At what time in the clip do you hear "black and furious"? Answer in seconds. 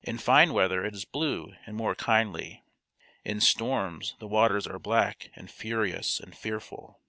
4.78-6.18